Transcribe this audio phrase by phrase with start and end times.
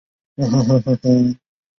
[0.03, 1.37] 无刺猪笼草为藤本植物。